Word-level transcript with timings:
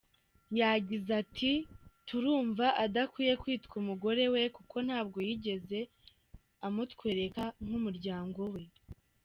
Yagize 0.59 1.09
ati 1.21 1.51
“…Turumva 2.07 2.65
adakwiye 2.85 3.33
kwitwa 3.41 3.75
umugore 3.83 4.23
we 4.33 4.41
kuko 4.55 4.75
ntabwo 4.87 5.17
yigeze 5.27 5.79
umutwereka 6.67 7.43
nk’ 7.65 7.73
umuryango 7.79 8.41
we”. 8.53 8.61